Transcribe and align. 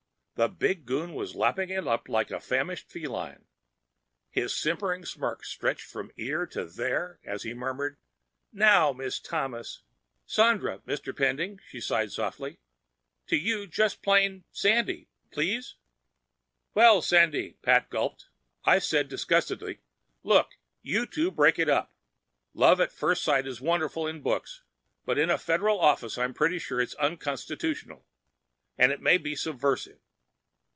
The 0.35 0.49
big 0.49 0.87
goon 0.87 1.13
was 1.13 1.35
lapping 1.35 1.69
it 1.69 1.87
up 1.87 2.09
like 2.09 2.31
a 2.31 2.39
famished 2.39 2.89
feline. 2.89 3.45
His 4.31 4.55
simpering 4.57 5.05
smirk 5.05 5.45
stretched 5.45 5.85
from 5.85 6.11
ear 6.17 6.47
to 6.47 6.65
there 6.65 7.19
as 7.23 7.43
he 7.43 7.53
murmured, 7.53 7.97
"Now, 8.51 8.91
Miss 8.91 9.19
Thomas—" 9.19 9.83
"Sandra, 10.25 10.79
Mr. 10.79 11.15
Pending," 11.15 11.59
she 11.67 11.79
sighed 11.79 12.11
softly. 12.11 12.57
"To 13.27 13.35
you 13.37 13.67
just 13.67 14.01
plain... 14.01 14.43
Sandy. 14.51 15.09
Please?" 15.31 15.75
"Well, 16.73 17.03
Sandy—" 17.03 17.59
Pat 17.61 17.91
gulped. 17.91 18.25
I 18.65 18.79
said 18.79 19.09
disgustedly, 19.09 19.81
"Look, 20.23 20.55
you 20.81 21.05
two—break 21.05 21.59
it 21.59 21.69
up! 21.69 21.93
Love 22.55 22.81
at 22.81 22.91
first 22.91 23.23
sight 23.23 23.45
is 23.45 23.61
wonderful 23.61 24.07
in 24.07 24.23
books, 24.23 24.63
but 25.05 25.19
in 25.19 25.29
a 25.29 25.37
Federal 25.37 25.79
office 25.79 26.17
I'm 26.17 26.33
pretty 26.33 26.57
sure 26.57 26.81
it's 26.81 26.95
unconstitutional, 26.95 28.07
and 28.75 28.91
it 28.91 29.01
may 29.01 29.19
be 29.19 29.35
subversive. 29.35 29.99